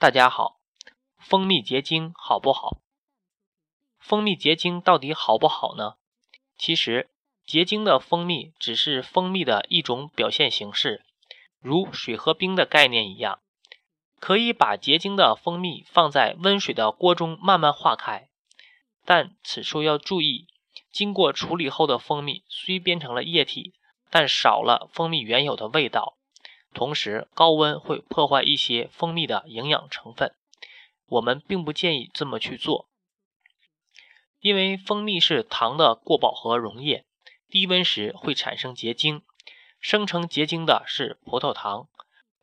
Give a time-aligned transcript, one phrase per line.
[0.00, 0.58] 大家好，
[1.18, 2.78] 蜂蜜结晶好不好？
[3.98, 5.96] 蜂蜜结晶到底好不好呢？
[6.56, 7.10] 其实，
[7.44, 11.04] 结晶的蜂蜜只是蜂蜜的一种表现形式，
[11.60, 13.40] 如水和冰的概念一样，
[14.18, 18.30] 可以把结晶的蜂蜜放在温水的锅中慢慢化开。
[19.04, 20.46] 但此处要注意，
[20.90, 23.74] 经过处理后的蜂蜜虽变成了液体，
[24.08, 26.16] 但少了蜂蜜原有的味道。
[26.72, 30.34] 同时，高温会破坏一些蜂蜜的营养成分，
[31.06, 32.88] 我们并不建议这么去做，
[34.38, 37.04] 因为蜂蜜是糖的过饱和溶液，
[37.48, 39.22] 低温时会产生结晶，
[39.80, 41.88] 生成结晶的是葡萄糖，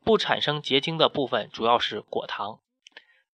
[0.04, 2.60] 不产生结晶的部分主要是果糖。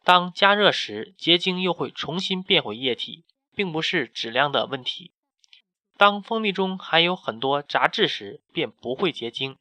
[0.04, 3.24] 当加热时，结晶又会重新变回液体，
[3.56, 5.12] 并不是质量的问题。
[5.96, 9.56] 当蜂蜜中含有很多杂质时，便不会结晶。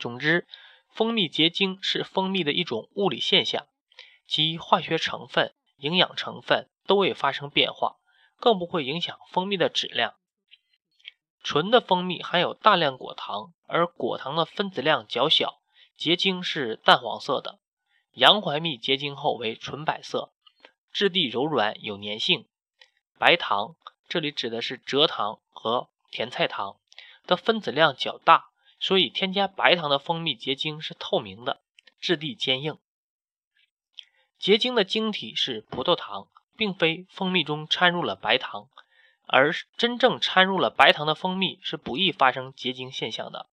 [0.00, 0.48] 总之，
[0.88, 3.66] 蜂蜜结晶是蜂蜜的一种物理现象，
[4.26, 7.96] 其化学成分、营养成分都未发生变化，
[8.38, 10.14] 更不会影响蜂蜜的质量。
[11.42, 15.60] 纯的蜂蜜含有大量果糖，而果糖的分子量较小，
[15.96, 17.60] 结晶是淡黄色的。
[18.12, 20.32] 洋槐蜜结晶后为纯白色，
[20.92, 22.46] 质地柔软有粘性。
[23.18, 23.76] 白糖，
[24.08, 26.76] 这里指的是蔗糖和甜菜糖
[27.26, 28.50] 的分子量较大。
[28.80, 31.60] 所以，添加白糖的蜂蜜结晶是透明的，
[32.00, 32.78] 质地坚硬。
[34.38, 38.70] 结晶的晶体是葡萄糖，并非蜂蜜中掺入了白糖，
[39.26, 43.50] 而真正掺入了白糖的蜂蜜是不易发生结晶现象的。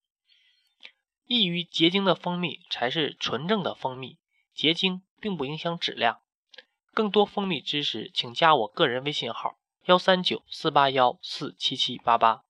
[1.26, 4.18] 易于结晶的蜂蜜才是纯正的蜂蜜，
[4.54, 6.22] 结晶并不影响质量。
[6.94, 12.47] 更多蜂蜜知识，请加我个人微信号：幺三九四八幺四七七八八。